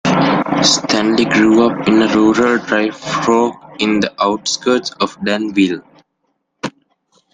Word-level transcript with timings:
Stanley 0.63 1.25
grew 1.25 1.63
up 1.69 1.87
in 1.87 1.99
rural 2.15 2.57
Dry 2.57 2.89
Fork 2.89 3.75
in 3.79 3.99
the 3.99 4.11
outskirts 4.19 4.89
of 4.99 5.15
Danville. 5.23 5.83